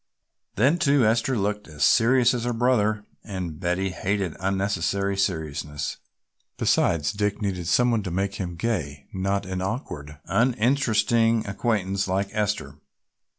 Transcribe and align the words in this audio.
Then, 0.55 0.79
too, 0.79 1.05
Esther 1.05 1.37
looked 1.37 1.67
as 1.67 1.83
serious 1.83 2.33
as 2.33 2.43
her 2.45 2.53
brother 2.53 3.05
and 3.23 3.59
Betty 3.59 3.91
hated 3.91 4.35
unnecessary 4.39 5.15
seriousness, 5.15 5.97
besides 6.57 7.13
Dick 7.13 7.39
needed 7.39 7.67
some 7.67 7.91
one 7.91 8.01
to 8.01 8.09
make 8.09 8.33
him 8.41 8.55
gay, 8.55 9.05
not 9.13 9.45
an 9.45 9.61
awkward, 9.61 10.17
uninteresting 10.25 11.45
acquaintance 11.45 12.07
like 12.07 12.29
Esther. 12.31 12.79